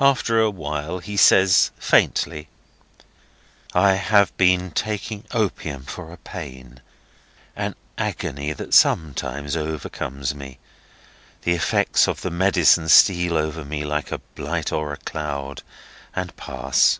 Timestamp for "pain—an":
6.16-7.76